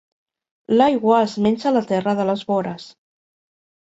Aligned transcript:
L'aigua 0.77 1.19
es 1.27 1.37
menja 1.47 1.75
la 1.75 1.85
terra 1.93 2.17
de 2.21 2.29
les 2.31 2.45
vores. 2.53 2.89